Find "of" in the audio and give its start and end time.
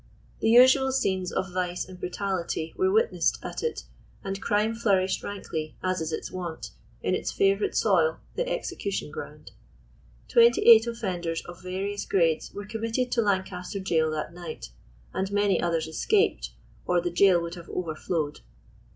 1.31-1.53, 11.45-11.61